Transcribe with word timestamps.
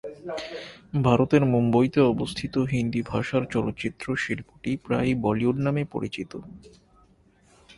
ভারতের 1.03 1.43
মুম্বইতে 1.45 1.99
অবস্থিত 2.13 2.53
হিন্দি 2.71 3.01
ভাষার 3.01 3.43
চলচ্চিত্র 3.45 4.05
শিল্পটি 4.15 4.71
প্রায়ই 4.77 5.15
বলিউড 5.15 5.57
নামে 5.57 5.83
পরিচিত। 5.85 6.31